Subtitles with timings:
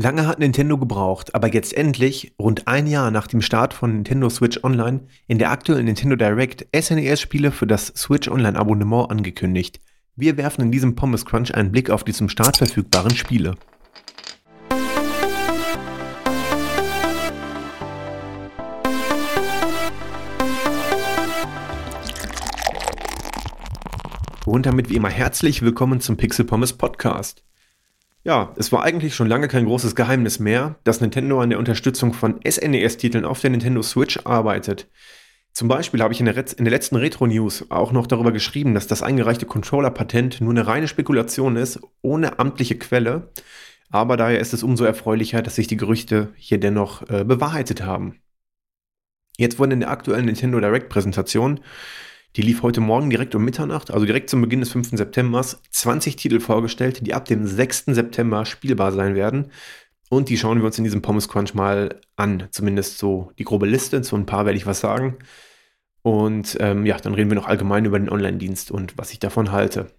[0.00, 4.30] Lange hat Nintendo gebraucht, aber jetzt endlich, rund ein Jahr nach dem Start von Nintendo
[4.30, 9.80] Switch Online, in der aktuellen Nintendo Direct SNES-Spiele für das Switch Online-Abonnement angekündigt.
[10.14, 13.56] Wir werfen in diesem Pommes Crunch einen Blick auf die zum Start verfügbaren Spiele.
[24.46, 27.42] Und damit wie immer herzlich willkommen zum Pixel Pommes Podcast.
[28.28, 32.12] Ja, es war eigentlich schon lange kein großes Geheimnis mehr, dass Nintendo an der Unterstützung
[32.12, 34.86] von SNES-Titeln auf der Nintendo Switch arbeitet.
[35.54, 38.86] Zum Beispiel habe ich in der, in der letzten Retro-News auch noch darüber geschrieben, dass
[38.86, 43.32] das eingereichte Controller-Patent nur eine reine Spekulation ist, ohne amtliche Quelle.
[43.88, 48.20] Aber daher ist es umso erfreulicher, dass sich die Gerüchte hier dennoch äh, bewahrheitet haben.
[49.38, 51.60] Jetzt wurden in der aktuellen Nintendo Direct-Präsentation
[52.36, 54.90] die lief heute Morgen direkt um Mitternacht, also direkt zum Beginn des 5.
[54.90, 57.86] September, 20 Titel vorgestellt, die ab dem 6.
[57.86, 59.50] September spielbar sein werden.
[60.10, 62.48] Und die schauen wir uns in diesem Pommes Crunch mal an.
[62.50, 64.00] Zumindest so die grobe Liste.
[64.02, 65.18] Zu ein paar werde ich was sagen.
[66.02, 69.52] Und ähm, ja, dann reden wir noch allgemein über den Online-Dienst und was ich davon
[69.52, 69.90] halte.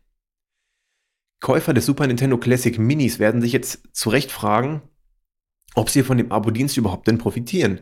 [1.42, 4.82] Käufer des Super Nintendo Classic Minis werden sich jetzt zu Recht fragen,
[5.76, 7.82] ob sie von dem Abo-Dienst überhaupt denn profitieren.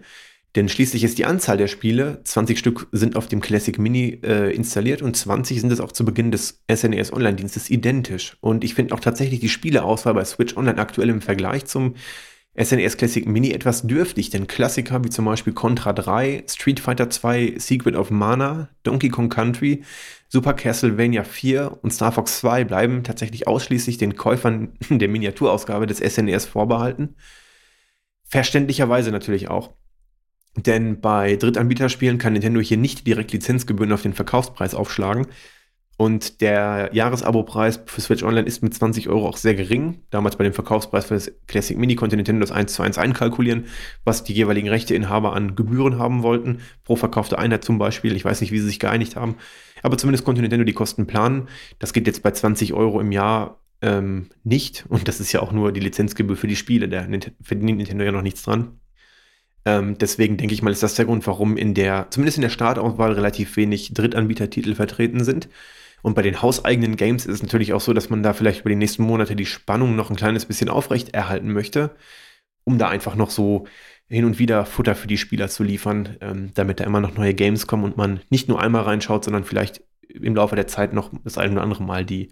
[0.58, 4.52] Denn schließlich ist die Anzahl der Spiele, 20 Stück sind auf dem Classic Mini äh,
[4.56, 8.38] installiert und 20 sind es auch zu Beginn des SNES e Online-Dienstes identisch.
[8.42, 11.94] Und ich finde auch tatsächlich die Spieleauswahl bei Switch Online aktuell im Vergleich zum
[12.60, 17.12] SNES e Classic Mini etwas dürftig, denn Klassiker wie zum Beispiel Contra 3, Street Fighter
[17.12, 19.84] 2, Secret of Mana, Donkey Kong Country,
[20.28, 26.00] Super Castlevania 4 und Star Fox 2 bleiben tatsächlich ausschließlich den Käufern der Miniaturausgabe des
[26.00, 27.14] SNES e vorbehalten.
[28.24, 29.76] Verständlicherweise natürlich auch.
[30.58, 35.28] Denn bei Drittanbieterspielen kann Nintendo hier nicht direkt Lizenzgebühren auf den Verkaufspreis aufschlagen.
[36.00, 40.04] Und der Jahresabopreis für Switch Online ist mit 20 Euro auch sehr gering.
[40.12, 43.66] Damals bei dem Verkaufspreis für das Classic Mini konnte Nintendo das 1 zu 1 einkalkulieren,
[44.04, 46.60] was die jeweiligen Rechteinhaber an Gebühren haben wollten.
[46.84, 48.16] Pro verkaufte Einheit zum Beispiel.
[48.16, 49.38] Ich weiß nicht, wie sie sich geeinigt haben.
[49.82, 51.48] Aber zumindest konnte Nintendo die Kosten planen.
[51.80, 54.86] Das geht jetzt bei 20 Euro im Jahr ähm, nicht.
[54.90, 56.90] Und das ist ja auch nur die Lizenzgebühr für die Spiele.
[56.90, 57.08] Da
[57.42, 58.80] verdient Nintendo ja noch nichts dran.
[59.68, 62.50] Ähm, deswegen denke ich mal, ist das der Grund, warum in der, zumindest in der
[62.50, 65.50] Startauswahl, relativ wenig Drittanbietertitel vertreten sind.
[66.02, 68.70] Und bei den hauseigenen Games ist es natürlich auch so, dass man da vielleicht über
[68.70, 71.98] die nächsten Monate die Spannung noch ein kleines bisschen aufrecht erhalten möchte,
[72.64, 73.68] um da einfach noch so
[74.08, 77.34] hin und wieder Futter für die Spieler zu liefern, ähm, damit da immer noch neue
[77.34, 81.12] Games kommen und man nicht nur einmal reinschaut, sondern vielleicht im Laufe der Zeit noch
[81.26, 82.32] das ein oder andere Mal die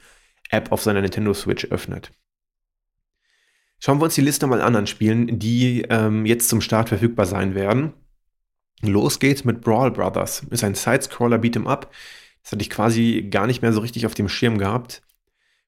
[0.51, 2.12] App auf seiner Nintendo Switch öffnet.
[3.85, 7.28] Schauen wir uns die Liste mal an an Spielen, die ähm, jetzt zum Start verfügbar
[7.28, 7.94] sein werden.
[8.81, 10.41] Los geht's mit Brawl Brothers.
[10.50, 11.91] Ist ein Sidescroller Beat'em Up.
[12.41, 15.03] Das hatte ich quasi gar nicht mehr so richtig auf dem Schirm gehabt.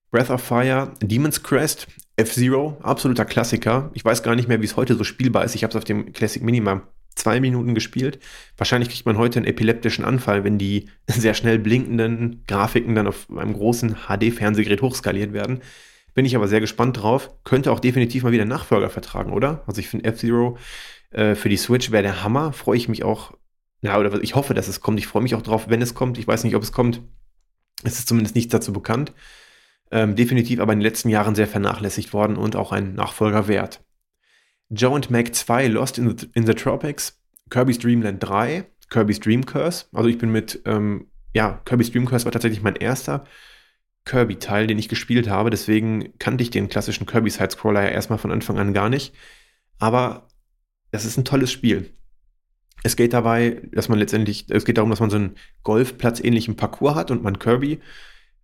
[0.10, 1.86] Breath of Fire, Demon's Crest,
[2.16, 3.92] F-Zero, absoluter Klassiker.
[3.94, 5.54] Ich weiß gar nicht mehr, wie es heute so spielbar ist.
[5.54, 8.18] Ich habe es auf dem Classic Mini mal zwei Minuten gespielt.
[8.58, 13.28] Wahrscheinlich kriegt man heute einen epileptischen Anfall, wenn die sehr schnell blinkenden Grafiken dann auf
[13.30, 15.62] einem großen HD-Fernsehgerät hochskaliert werden.
[16.18, 17.30] Bin ich aber sehr gespannt drauf.
[17.44, 19.62] Könnte auch definitiv mal wieder Nachfolger vertragen, oder?
[19.68, 20.58] Also ich finde F-Zero
[21.12, 22.54] äh, für die Switch wäre der Hammer.
[22.54, 23.38] Freue ich mich auch.
[23.82, 24.98] Ja, oder ich hoffe, dass es kommt.
[24.98, 26.18] Ich freue mich auch drauf, wenn es kommt.
[26.18, 27.04] Ich weiß nicht, ob es kommt.
[27.84, 29.14] Es ist zumindest nichts dazu bekannt.
[29.92, 33.86] Ähm, definitiv aber in den letzten Jahren sehr vernachlässigt worden und auch ein Nachfolger wert.
[34.70, 39.20] Joe and Mac 2 Lost in the, in the Tropics, Kirby's Dream Land 3, Kirby's
[39.20, 39.86] Dream Curse.
[39.94, 43.24] Also ich bin mit, ähm, ja, Kirby's Dream Curse war tatsächlich mein erster
[44.08, 45.50] Kirby-Teil, den ich gespielt habe.
[45.50, 49.14] Deswegen kannte ich den klassischen Kirby-Sidescroller ja erstmal von Anfang an gar nicht.
[49.78, 50.28] Aber
[50.92, 51.92] das ist ein tolles Spiel.
[52.84, 56.96] Es geht dabei, dass man letztendlich, es geht darum, dass man so einen Golfplatz-ähnlichen Parcours
[56.96, 57.80] hat und man Kirby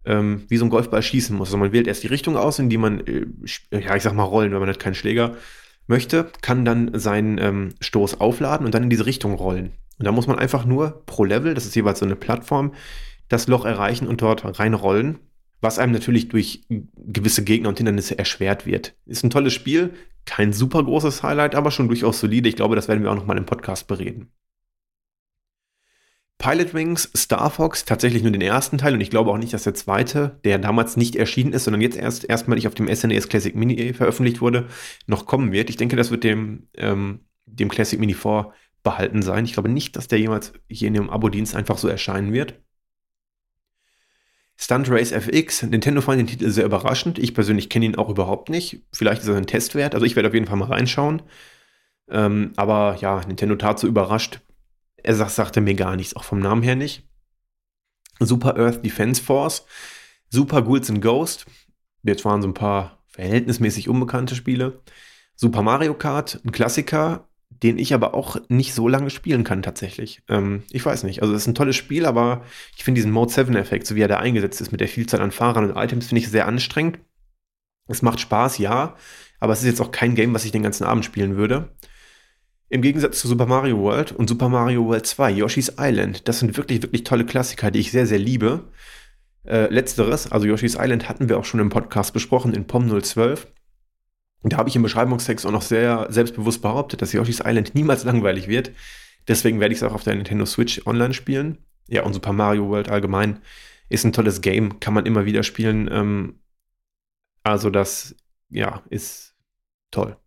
[0.05, 1.47] ähm, wie so ein Golfball schießen muss.
[1.49, 3.25] Also man wählt erst die Richtung aus, in die man, äh,
[3.71, 5.37] ja, ich sag mal rollen, wenn man halt keinen Schläger
[5.87, 9.71] möchte, kann dann seinen ähm, Stoß aufladen und dann in diese Richtung rollen.
[9.99, 12.73] Und da muss man einfach nur pro Level, das ist jeweils so eine Plattform,
[13.29, 15.19] das Loch erreichen und dort reinrollen
[15.63, 18.95] was einem natürlich durch gewisse Gegner und Hindernisse erschwert wird.
[19.05, 19.93] Ist ein tolles Spiel,
[20.25, 22.49] kein super großes Highlight, aber schon durchaus solide.
[22.49, 24.31] Ich glaube, das werden wir auch noch mal im Podcast bereden.
[26.37, 29.63] Pilot Wings, Star Fox, tatsächlich nur den ersten Teil und ich glaube auch nicht, dass
[29.63, 33.27] der zweite, der damals nicht erschienen ist, sondern jetzt erst erstmalig auf dem SNES e
[33.29, 34.67] Classic Mini veröffentlicht wurde,
[35.07, 35.69] noch kommen wird.
[35.69, 39.45] Ich denke, das wird dem, ähm, dem Classic Mini vorbehalten sein.
[39.45, 42.55] Ich glaube nicht, dass der jemals hier in dem Abo-Dienst einfach so erscheinen wird.
[44.63, 47.19] Stunt Race FX, Nintendo fand den Titel sehr überraschend.
[47.19, 48.81] Ich persönlich kenne ihn auch überhaupt nicht.
[48.93, 49.93] Vielleicht ist er ein Testwert.
[49.93, 51.21] Also ich werde auf jeden Fall mal reinschauen.
[52.09, 54.39] Ähm, aber ja, Nintendo tat so überrascht.
[54.95, 57.03] Er sagt, sagte mir gar nichts, auch vom Namen her nicht.
[58.21, 59.65] Super Earth Defense Force,
[60.29, 61.45] Super Ghouls and Ghost.
[62.03, 64.81] Jetzt waren so ein paar verhältnismäßig unbekannte Spiele.
[65.35, 67.27] Super Mario Kart, ein Klassiker,
[67.63, 70.21] den ich aber auch nicht so lange spielen kann tatsächlich.
[70.27, 71.21] Ähm, ich weiß nicht.
[71.21, 72.43] Also es ist ein tolles Spiel, aber
[72.75, 75.31] ich finde diesen Mode 7-Effekt, so wie er da eingesetzt ist mit der Vielzahl an
[75.31, 76.99] Fahrern und Items, finde ich sehr anstrengend.
[77.87, 78.95] Es macht Spaß, ja,
[79.39, 81.69] aber es ist jetzt auch kein Game, was ich den ganzen Abend spielen würde.
[82.69, 86.57] Im Gegensatz zu Super Mario World und Super Mario World 2, Yoshi's Island, das sind
[86.57, 88.71] wirklich, wirklich tolle Klassiker, die ich sehr, sehr liebe.
[89.45, 93.47] Äh, letzteres, also Yoshi's Island, hatten wir auch schon im Podcast besprochen, in POM 012.
[94.43, 98.03] Und da habe ich im Beschreibungstext auch noch sehr selbstbewusst behauptet, dass Yoshi's Island niemals
[98.03, 98.71] langweilig wird.
[99.27, 101.57] Deswegen werde ich es auch auf der Nintendo Switch online spielen.
[101.87, 103.39] Ja, und Super Mario World allgemein
[103.89, 105.89] ist ein tolles Game, kann man immer wieder spielen.
[105.91, 106.39] Ähm,
[107.41, 108.15] also das,
[108.49, 109.35] ja, ist
[109.91, 110.17] toll.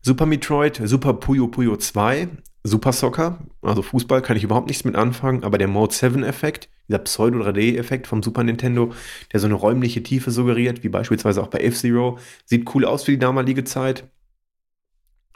[0.00, 2.28] Super Metroid, Super Puyo Puyo 2,
[2.66, 6.98] Super Soccer, also Fußball kann ich überhaupt nichts mit anfangen, aber der Mode 7-Effekt, dieser
[6.98, 8.94] Pseudo-3D-Effekt vom Super Nintendo,
[9.32, 13.10] der so eine räumliche Tiefe suggeriert, wie beispielsweise auch bei F-Zero, sieht cool aus für
[13.10, 14.08] die damalige Zeit.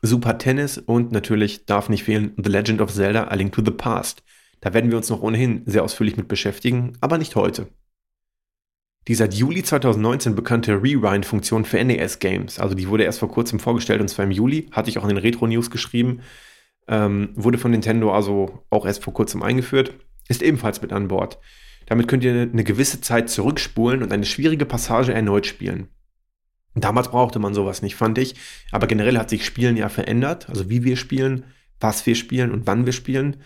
[0.01, 3.73] Super Tennis und natürlich darf nicht fehlen The Legend of Zelda A Link to the
[3.73, 4.23] Past.
[4.61, 7.69] Da werden wir uns noch ohnehin sehr ausführlich mit beschäftigen, aber nicht heute.
[9.07, 14.01] Die seit Juli 2019 bekannte Rewind-Funktion für NES-Games, also die wurde erst vor kurzem vorgestellt
[14.01, 16.21] und zwar im Juli, hatte ich auch in den Retro-News geschrieben,
[16.89, 19.93] ähm, wurde von Nintendo also auch erst vor kurzem eingeführt,
[20.29, 21.39] ist ebenfalls mit an Bord.
[21.87, 25.89] Damit könnt ihr eine gewisse Zeit zurückspulen und eine schwierige Passage erneut spielen.
[26.75, 28.35] Damals brauchte man sowas nicht, fand ich.
[28.71, 30.49] Aber generell hat sich Spielen ja verändert.
[30.49, 31.45] Also wie wir spielen,
[31.81, 33.39] was wir spielen und wann wir spielen.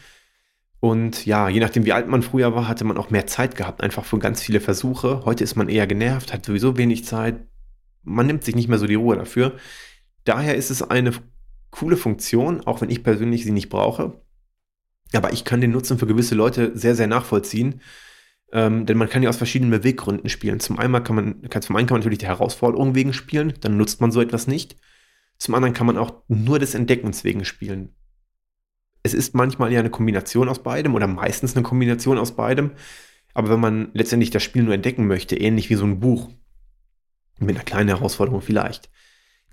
[0.80, 3.82] Und ja, je nachdem, wie alt man früher war, hatte man auch mehr Zeit gehabt,
[3.82, 5.24] einfach für ganz viele Versuche.
[5.24, 7.46] Heute ist man eher genervt, hat sowieso wenig Zeit.
[8.02, 9.52] Man nimmt sich nicht mehr so die Ruhe dafür.
[10.24, 11.12] Daher ist es eine
[11.72, 14.20] coole Funktion, auch wenn ich persönlich sie nicht brauche.
[15.12, 17.80] Aber ich kann den Nutzen für gewisse Leute sehr, sehr nachvollziehen.
[18.52, 20.60] Ähm, denn man kann ja aus verschiedenen Beweggründen spielen.
[20.60, 23.78] Zum einen kann man, kann, zum einen kann man natürlich die Herausforderung wegen spielen, dann
[23.78, 24.76] nutzt man so etwas nicht.
[25.38, 27.94] Zum anderen kann man auch nur des Entdeckens wegen spielen.
[29.02, 32.72] Es ist manchmal ja eine Kombination aus beidem oder meistens eine Kombination aus beidem.
[33.34, 36.30] Aber wenn man letztendlich das Spiel nur entdecken möchte, ähnlich wie so ein Buch,
[37.40, 38.90] mit einer kleinen Herausforderung vielleicht,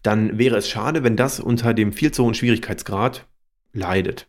[0.04, 3.28] dann wäre es schade, wenn das unter dem viel zu hohen Schwierigkeitsgrad
[3.74, 4.28] leidet.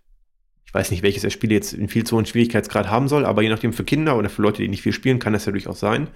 [0.64, 3.43] Ich weiß nicht, welches der Spiele jetzt einen viel zu hohen Schwierigkeitsgrad haben soll, aber
[3.43, 5.81] je nachdem für Kinder oder für Leute, die nicht viel spielen, kann das ja durchaus
[5.81, 6.08] sein.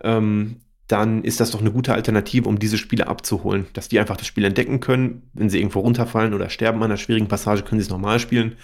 [0.00, 3.66] Ähm, dann ist das doch eine gute Alternative, um diese Spiele abzuholen.
[3.72, 5.30] Dass die einfach das Spiel entdecken können.
[5.32, 8.56] Wenn sie irgendwo runterfallen oder sterben an einer schwierigen Passage, können sie es nochmal spielen.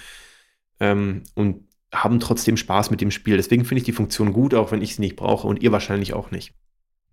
[0.78, 3.36] Ähm, und haben trotzdem Spaß mit dem Spiel.
[3.36, 6.12] Deswegen finde ich die Funktion gut, auch wenn ich sie nicht brauche und ihr wahrscheinlich
[6.12, 6.54] auch nicht.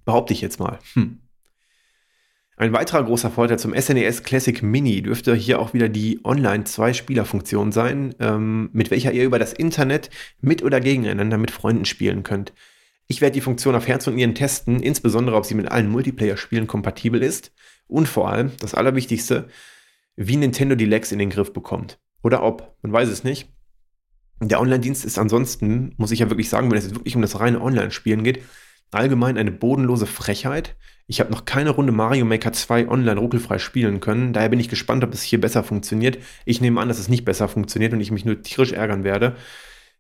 [0.05, 0.79] Behaupte ich jetzt mal.
[0.94, 1.19] Hm.
[2.59, 7.71] Ein weiterer großer Vorteil zum SNES e Classic Mini dürfte hier auch wieder die Online-Zwei-Spieler-Funktion
[7.71, 10.09] sein, ähm, mit welcher ihr über das Internet
[10.42, 12.54] mit oder gegeneinander mit Freunden spielen könnt.
[13.06, 16.65] Ich werde die Funktion auf Herz und Nieren testen, insbesondere ob sie mit allen Multiplayer-Spielen
[16.65, 17.51] kompatibel ist
[17.86, 19.50] und vor allem, das Allerwichtigste,
[20.15, 22.00] wie Nintendo die Lags in den Griff bekommt.
[22.24, 23.54] Oder ob, man weiß es nicht.
[24.42, 27.62] Der Online-Dienst ist ansonsten, muss ich ja wirklich sagen, wenn es wirklich um das reine
[27.62, 28.42] Online-Spielen geht,
[28.91, 30.75] allgemein eine bodenlose Frechheit.
[31.07, 34.33] Ich habe noch keine Runde Mario Maker 2 online ruckelfrei spielen können.
[34.33, 36.17] Daher bin ich gespannt, ob es hier besser funktioniert.
[36.45, 39.35] Ich nehme an, dass es nicht besser funktioniert und ich mich nur tierisch ärgern werde.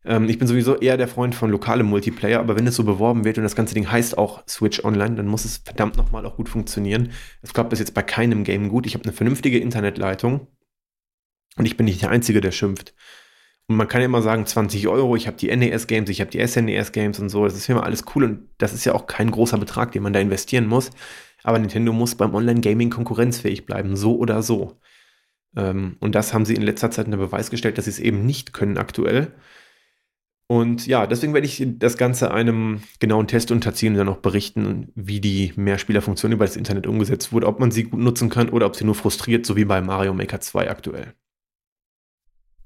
[0.03, 3.23] Ähm, ich bin sowieso eher der Freund von lokalem Multiplayer, aber wenn es so beworben
[3.23, 6.35] wird und das ganze Ding heißt auch Switch Online, dann muss es verdammt nochmal auch
[6.35, 7.11] gut funktionieren.
[7.41, 8.85] Es klappt bis jetzt bei keinem Game gut.
[8.85, 10.47] Ich habe eine vernünftige Internetleitung
[11.57, 12.93] und ich bin nicht der Einzige, der schimpft.
[13.69, 16.45] Und man kann ja immer sagen, 20 Euro, ich habe die NES-Games, ich habe die
[16.45, 17.43] SNES-Games und so.
[17.43, 20.03] Das ist ja immer alles cool und das ist ja auch kein großer Betrag, den
[20.03, 20.91] man da investieren muss.
[21.43, 24.79] Aber Nintendo muss beim Online-Gaming konkurrenzfähig bleiben, so oder so.
[25.55, 28.25] Ähm, und das haben sie in letzter Zeit unter Beweis gestellt, dass sie es eben
[28.25, 29.33] nicht können aktuell.
[30.49, 34.91] Und ja, deswegen werde ich das Ganze einem genauen Test unterziehen und dann noch berichten,
[34.95, 38.65] wie die Mehrspielerfunktion über das Internet umgesetzt wurde, ob man sie gut nutzen kann oder
[38.65, 41.13] ob sie nur frustriert, so wie bei Mario Maker 2 aktuell.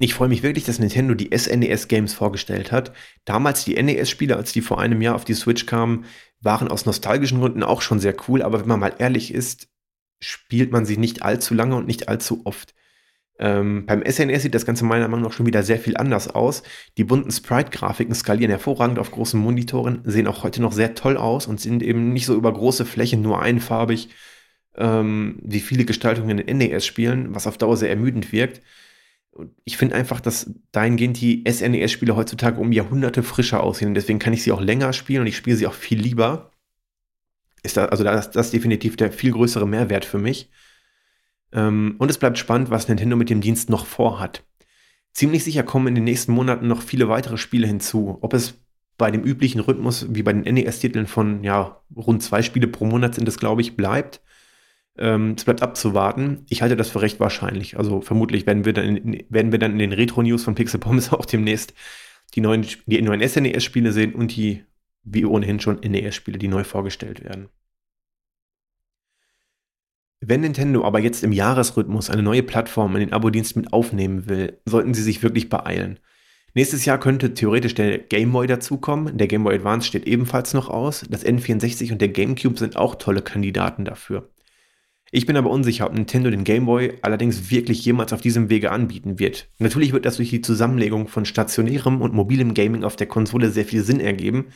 [0.03, 2.91] Ich freue mich wirklich, dass Nintendo die SNES-Games vorgestellt hat.
[3.23, 6.05] Damals die NES-Spiele, als die vor einem Jahr auf die Switch kamen,
[6.39, 9.67] waren aus nostalgischen Gründen auch schon sehr cool, aber wenn man mal ehrlich ist,
[10.19, 12.73] spielt man sie nicht allzu lange und nicht allzu oft.
[13.37, 16.63] Ähm, beim SNES sieht das Ganze meiner Meinung nach schon wieder sehr viel anders aus.
[16.97, 21.45] Die bunten Sprite-Grafiken skalieren hervorragend auf großen Monitoren, sehen auch heute noch sehr toll aus
[21.45, 24.09] und sind eben nicht so über große Flächen nur einfarbig,
[24.77, 28.61] ähm, wie viele Gestaltungen in NES-Spielen, was auf Dauer sehr ermüdend wirkt
[29.63, 33.89] ich finde einfach, dass dahingehend die SNES-Spiele heutzutage um Jahrhunderte frischer aussehen.
[33.89, 36.51] Und deswegen kann ich sie auch länger spielen und ich spiele sie auch viel lieber.
[37.63, 40.49] Ist da, also das, das ist definitiv der viel größere Mehrwert für mich.
[41.53, 44.43] Ähm, und es bleibt spannend, was Nintendo mit dem Dienst noch vorhat.
[45.13, 48.17] Ziemlich sicher kommen in den nächsten Monaten noch viele weitere Spiele hinzu.
[48.21, 48.55] Ob es
[48.97, 53.15] bei dem üblichen Rhythmus wie bei den NES-Titeln von ja, rund zwei Spiele pro Monat
[53.15, 54.21] sind es, glaube ich, bleibt
[55.01, 56.45] Ähm, es bleibt abzuwarten.
[56.47, 57.75] Ich halte das für recht wahrscheinlich.
[57.77, 61.11] Also vermutlich werden wir dann in, werden wir dann in den Retro-News von Pixel Pommes
[61.13, 61.73] auch demnächst
[62.35, 64.63] die neuen, die neuen SNES-Spiele sehen und die,
[65.03, 67.49] wie ohnehin schon, NES-Spiele, die neu vorgestellt werden.
[70.19, 74.59] Wenn Nintendo aber jetzt im Jahresrhythmus eine neue Plattform in den Abo-Dienst mit aufnehmen will,
[74.65, 75.99] sollten sie sich wirklich beeilen.
[76.53, 79.17] Nächstes Jahr könnte theoretisch der Game Boy dazukommen.
[79.17, 81.03] Der Game Boy Advance steht ebenfalls noch aus.
[81.09, 84.29] Das N64 und der GameCube sind auch tolle Kandidaten dafür.
[85.13, 88.71] Ich bin aber unsicher, ob Nintendo den Game Boy allerdings wirklich jemals auf diesem Wege
[88.71, 89.49] anbieten wird.
[89.59, 93.65] Natürlich wird das durch die Zusammenlegung von stationärem und mobilem Gaming auf der Konsole sehr
[93.65, 94.47] viel Sinn ergeben.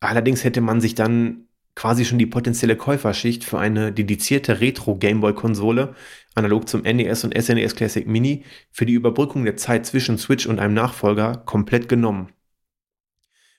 [0.00, 5.94] Allerdings hätte man sich dann quasi schon die potenzielle Käuferschicht für eine dedizierte Retro-Gameboy-Konsole,
[6.34, 10.46] analog zum NES und SNES e Classic Mini, für die Überbrückung der Zeit zwischen Switch
[10.46, 12.30] und einem Nachfolger komplett genommen.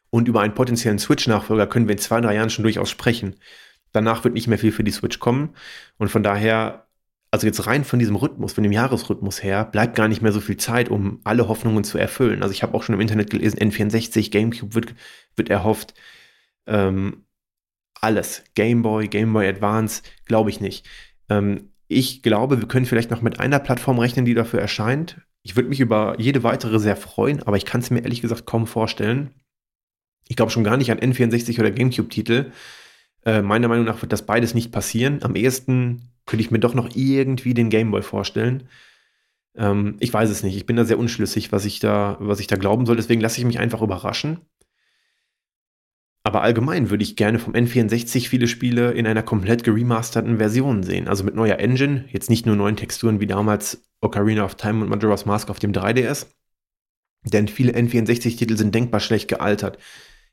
[0.10, 3.36] Und über einen potenziellen Switch-Nachfolger können wir in zwei, drei Jahren schon durchaus sprechen.
[3.94, 5.56] Danach wird nicht mehr viel für die Switch kommen.
[5.98, 6.88] Und von daher,
[7.32, 10.42] also jetzt rein von diesem Rhythmus, von dem Jahresrhythmus her, bleibt gar nicht mehr so
[10.42, 12.44] viel Zeit, um alle Hoffnungen zu erfüllen.
[12.44, 14.96] Also ich habe auch schon im Internet gelesen, N64, GameCube wird,
[15.36, 15.94] wird erhofft.
[16.68, 17.26] Ähm,
[18.02, 18.44] alles.
[18.56, 20.86] Game Boy, Game Boy Advance, glaube ich nicht.
[21.30, 25.22] Ähm, ich glaube, wir können vielleicht noch mit einer Plattform rechnen, die dafür erscheint.
[25.44, 28.46] Ich würde mich über jede weitere sehr freuen, aber ich kann es mir ehrlich gesagt
[28.46, 29.32] kaum vorstellen.
[30.28, 32.52] Ich glaube schon gar nicht an N64 oder GameCube-Titel.
[33.26, 35.24] Äh, meiner Meinung nach wird das beides nicht passieren.
[35.24, 38.64] Am ehesten könnte ich mir doch noch irgendwie den Game Boy vorstellen.
[39.56, 40.56] Ähm, ich weiß es nicht.
[40.56, 42.96] Ich bin da sehr unschlüssig, was ich da, was ich da glauben soll.
[42.96, 44.40] Deswegen lasse ich mich einfach überraschen.
[46.26, 51.10] Aber allgemein würde ich gerne vom N64 viele Spiele in einer komplett geremasterten Version sehen.
[51.10, 54.90] Also mit neuer Engine, jetzt nicht nur neuen Texturen wie damals Ocarina of Time und
[54.90, 56.28] Majora's Mask auf dem 3DS.
[57.26, 59.78] Denn viele N64-Titel sind denkbar schlecht gealtert.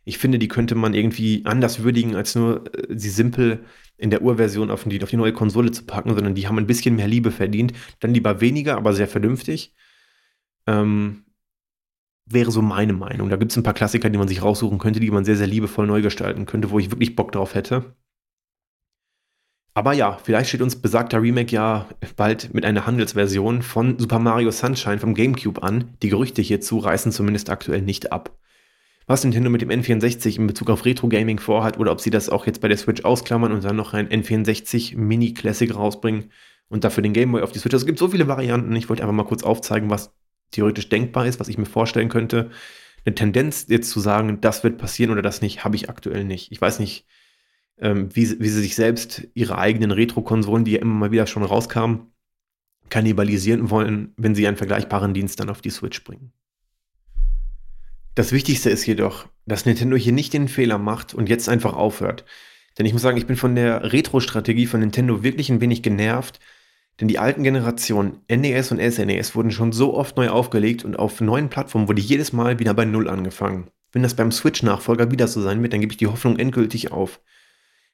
[0.05, 3.65] Ich finde, die könnte man irgendwie anders würdigen, als nur äh, sie simpel
[3.97, 6.67] in der Urversion auf die, auf die neue Konsole zu packen, sondern die haben ein
[6.67, 7.73] bisschen mehr Liebe verdient.
[8.01, 9.75] Dann lieber weniger, aber sehr vernünftig.
[10.67, 11.25] Ähm,
[12.27, 13.29] wäre so meine Meinung.
[13.29, 15.47] Da gibt es ein paar Klassiker, die man sich raussuchen könnte, die man sehr, sehr
[15.47, 17.95] liebevoll neu gestalten könnte, wo ich wirklich Bock drauf hätte.
[19.75, 24.51] Aber ja, vielleicht steht uns besagter Remake ja bald mit einer Handelsversion von Super Mario
[24.51, 25.97] Sunshine vom GameCube an.
[26.03, 28.37] Die Gerüchte hierzu reißen zumindest aktuell nicht ab.
[29.11, 32.47] Was Nintendo mit dem N64 in Bezug auf Retro-Gaming vorhat oder ob sie das auch
[32.47, 36.31] jetzt bei der Switch ausklammern und dann noch ein N64 Mini Classic rausbringen
[36.69, 37.75] und dafür den Game Boy auf die Switch.
[37.75, 38.77] Also es gibt so viele Varianten.
[38.77, 40.15] Ich wollte einfach mal kurz aufzeigen, was
[40.53, 42.53] theoretisch denkbar ist, was ich mir vorstellen könnte.
[43.05, 46.53] Eine Tendenz jetzt zu sagen, das wird passieren oder das nicht, habe ich aktuell nicht.
[46.53, 47.05] Ich weiß nicht,
[47.79, 51.43] ähm, wie, wie sie sich selbst ihre eigenen Retro-Konsolen, die ja immer mal wieder schon
[51.43, 52.13] rauskamen,
[52.91, 56.31] kannibalisieren wollen, wenn sie einen vergleichbaren Dienst dann auf die Switch bringen.
[58.15, 62.25] Das Wichtigste ist jedoch, dass Nintendo hier nicht den Fehler macht und jetzt einfach aufhört.
[62.79, 66.41] Denn ich muss sagen, ich bin von der Retro-Strategie von Nintendo wirklich ein wenig genervt,
[67.01, 71.21] denn die alten Generationen NES und SNES wurden schon so oft neu aufgelegt und auf
[71.21, 73.71] neuen Plattformen wurde jedes Mal wieder bei Null angefangen.
[73.93, 77.21] Wenn das beim Switch-Nachfolger wieder so sein wird, dann gebe ich die Hoffnung endgültig auf.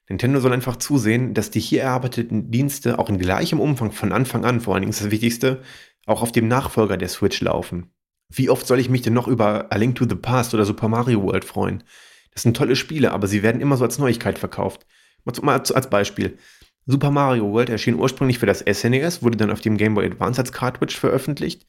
[0.09, 4.45] Nintendo soll einfach zusehen, dass die hier erarbeiteten Dienste auch in gleichem Umfang von Anfang
[4.45, 5.61] an, vor allen Dingen ist das Wichtigste,
[6.05, 7.91] auch auf dem Nachfolger der Switch laufen.
[8.29, 10.87] Wie oft soll ich mich denn noch über A Link to the Past oder Super
[10.89, 11.83] Mario World freuen?
[12.33, 14.85] Das sind tolle Spiele, aber sie werden immer so als Neuigkeit verkauft.
[15.41, 16.37] Mal als Beispiel.
[16.85, 20.39] Super Mario World erschien ursprünglich für das SNES, wurde dann auf dem Game Boy Advance
[20.39, 21.65] als Cartridge veröffentlicht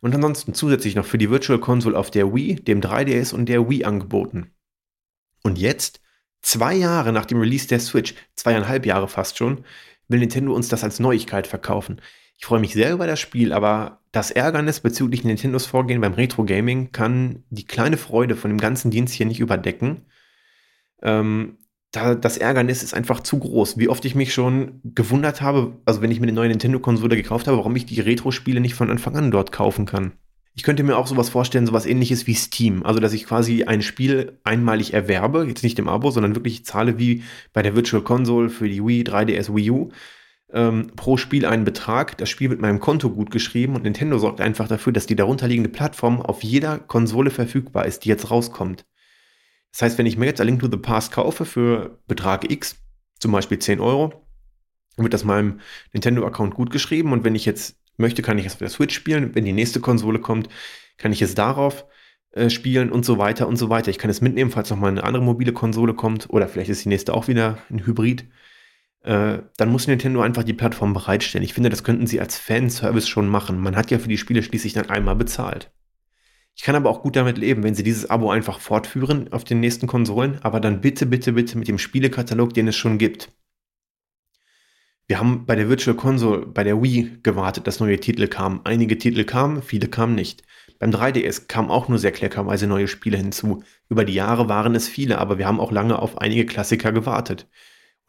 [0.00, 3.68] und ansonsten zusätzlich noch für die Virtual Console auf der Wii, dem 3DS und der
[3.68, 4.52] Wii angeboten.
[5.42, 6.00] Und jetzt,
[6.42, 9.64] zwei Jahre nach dem Release der Switch, zweieinhalb Jahre fast schon,
[10.08, 12.00] will Nintendo uns das als Neuigkeit verkaufen.
[12.36, 16.44] Ich freue mich sehr über das Spiel, aber das Ärgernis bezüglich Nintendos Vorgehen beim Retro
[16.44, 20.06] Gaming kann die kleine Freude von dem ganzen Dienst hier nicht überdecken.
[21.02, 21.58] Ähm,
[21.92, 23.78] da, das Ärgernis ist einfach zu groß.
[23.78, 27.46] Wie oft ich mich schon gewundert habe, also wenn ich mir eine neue Nintendo-Konsole gekauft
[27.46, 30.12] habe, warum ich die Retro-Spiele nicht von Anfang an dort kaufen kann.
[30.54, 32.84] Ich könnte mir auch sowas vorstellen, sowas ähnliches wie Steam.
[32.84, 36.98] Also, dass ich quasi ein Spiel einmalig erwerbe, jetzt nicht im Abo, sondern wirklich zahle
[36.98, 39.90] wie bei der Virtual Console für die Wii, 3DS, Wii U,
[40.52, 42.18] ähm, pro Spiel einen Betrag.
[42.18, 45.70] Das Spiel wird meinem Konto gut geschrieben und Nintendo sorgt einfach dafür, dass die darunterliegende
[45.70, 48.84] Plattform auf jeder Konsole verfügbar ist, die jetzt rauskommt.
[49.72, 52.76] Das heißt, wenn ich mir jetzt A Link to the Past kaufe für Betrag X,
[53.18, 54.26] zum Beispiel 10 Euro,
[54.96, 55.60] wird das meinem
[55.92, 59.34] Nintendo-Account gut geschrieben und wenn ich jetzt möchte, kann ich es auf der Switch spielen.
[59.34, 60.48] Wenn die nächste Konsole kommt,
[60.96, 61.86] kann ich es darauf
[62.32, 63.90] äh, spielen und so weiter und so weiter.
[63.90, 66.84] Ich kann es mitnehmen, falls noch mal eine andere mobile Konsole kommt oder vielleicht ist
[66.84, 68.24] die nächste auch wieder ein Hybrid.
[69.02, 71.44] Äh, dann muss Nintendo einfach die Plattform bereitstellen.
[71.44, 73.58] Ich finde, das könnten sie als Fanservice schon machen.
[73.58, 75.72] Man hat ja für die Spiele schließlich dann einmal bezahlt.
[76.54, 79.60] Ich kann aber auch gut damit leben, wenn sie dieses Abo einfach fortführen auf den
[79.60, 83.32] nächsten Konsolen, aber dann bitte, bitte, bitte mit dem Spielekatalog, den es schon gibt.
[85.06, 88.60] Wir haben bei der Virtual Console, bei der Wii gewartet, dass neue Titel kamen.
[88.64, 90.42] Einige Titel kamen, viele kamen nicht.
[90.78, 93.64] Beim 3DS kamen auch nur sehr kleckerweise neue Spiele hinzu.
[93.88, 97.48] Über die Jahre waren es viele, aber wir haben auch lange auf einige Klassiker gewartet.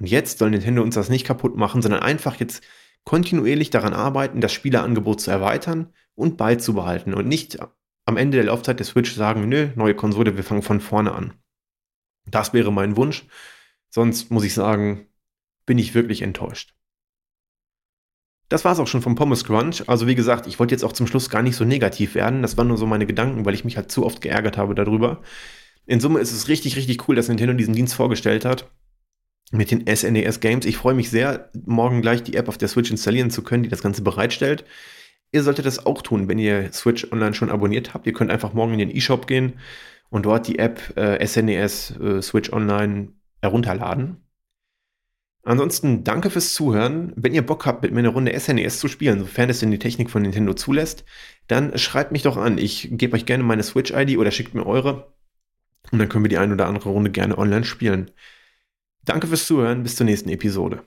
[0.01, 2.63] Und jetzt soll Nintendo uns das nicht kaputt machen, sondern einfach jetzt
[3.03, 7.59] kontinuierlich daran arbeiten, das Spieleangebot zu erweitern und beizubehalten und nicht
[8.07, 11.35] am Ende der Laufzeit der Switch sagen, nö, neue Konsole, wir fangen von vorne an.
[12.25, 13.27] Das wäre mein Wunsch.
[13.91, 15.05] Sonst muss ich sagen,
[15.67, 16.73] bin ich wirklich enttäuscht.
[18.49, 19.87] Das war es auch schon vom Pommes Crunch.
[19.87, 22.41] Also wie gesagt, ich wollte jetzt auch zum Schluss gar nicht so negativ werden.
[22.41, 25.21] Das waren nur so meine Gedanken, weil ich mich halt zu oft geärgert habe darüber.
[25.85, 28.71] In Summe ist es richtig, richtig cool, dass Nintendo diesen Dienst vorgestellt hat.
[29.51, 30.65] Mit den SNES Games.
[30.65, 33.69] Ich freue mich sehr, morgen gleich die App auf der Switch installieren zu können, die
[33.69, 34.63] das Ganze bereitstellt.
[35.33, 38.05] Ihr solltet das auch tun, wenn ihr Switch Online schon abonniert habt.
[38.07, 39.59] Ihr könnt einfach morgen in den eShop gehen
[40.09, 44.17] und dort die App äh, SNES äh, Switch Online herunterladen.
[45.43, 47.13] Ansonsten danke fürs Zuhören.
[47.15, 49.71] Wenn ihr Bock habt, mit mir eine Runde SNES e zu spielen, sofern es denn
[49.71, 51.03] die Technik von Nintendo zulässt,
[51.47, 52.57] dann schreibt mich doch an.
[52.57, 55.13] Ich gebe euch gerne meine Switch-ID oder schickt mir eure.
[55.91, 58.11] Und dann können wir die ein oder andere Runde gerne online spielen.
[59.05, 59.83] Danke fürs Zuhören.
[59.83, 60.83] Bis zur nächsten Episode.